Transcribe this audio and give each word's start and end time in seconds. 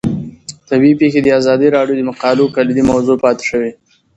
طبیعي 0.69 0.95
پېښې 1.01 1.19
د 1.23 1.27
ازادي 1.39 1.67
راډیو 1.77 1.97
د 1.97 2.01
مقالو 2.09 2.53
کلیدي 2.55 2.83
موضوع 2.91 3.17
پاتې 3.23 3.43
شوی. 3.49 3.71